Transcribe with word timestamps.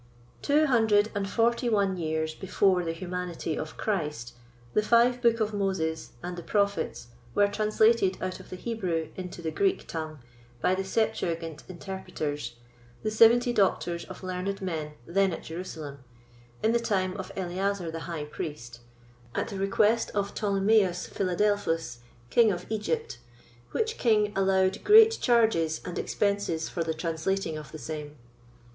Two 0.41 0.65
hundred 0.65 1.11
and 1.13 1.29
forty 1.29 1.69
one 1.69 1.95
years 1.95 2.33
before 2.33 2.83
the 2.83 2.91
humanity 2.91 3.55
of 3.55 3.77
Christ, 3.77 4.33
the 4.73 4.81
Five 4.81 5.21
Books 5.21 5.39
of 5.39 5.53
Moses, 5.53 6.13
and 6.23 6.35
the 6.35 6.41
Prophets, 6.41 7.09
were 7.35 7.47
translated 7.47 8.17
out 8.19 8.39
of 8.39 8.49
the 8.49 8.55
Hebrew 8.55 9.09
into 9.15 9.43
the 9.43 9.51
Greek 9.51 9.87
tongue 9.87 10.17
by 10.59 10.73
the 10.73 10.83
Septuagint 10.83 11.61
Interpreters, 11.69 12.55
the 13.03 13.11
seventy 13.11 13.53
doctors 13.53 14.07
or 14.09 14.15
learned 14.27 14.59
men 14.59 14.93
then 15.05 15.33
at 15.33 15.43
Jerusalem, 15.43 15.99
in 16.63 16.71
the 16.71 16.79
time 16.79 17.15
of 17.17 17.31
Eleazar 17.35 17.91
the 17.91 18.07
High 18.09 18.25
priest, 18.25 18.79
at 19.35 19.49
the 19.49 19.59
request 19.59 20.09
of 20.15 20.33
Ptolemeus 20.33 21.05
Philadelphus, 21.05 21.99
King 22.31 22.51
of 22.51 22.65
Egypt, 22.71 23.19
which 23.71 23.99
King 23.99 24.33
allowed 24.35 24.83
great 24.83 25.19
charges 25.21 25.79
and 25.85 25.99
expenses 25.99 26.69
for 26.69 26.83
the 26.83 26.95
translating 26.95 27.55
of 27.55 27.71
the 27.71 27.77
same. 27.77 28.15